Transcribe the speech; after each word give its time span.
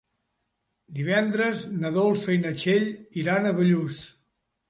Divendres 0.99 1.65
na 1.83 1.91
Dolça 1.99 2.35
i 2.35 2.39
na 2.45 2.55
Txell 2.61 2.89
iran 3.25 3.45
a 3.51 3.55
Bellús. 3.61 4.01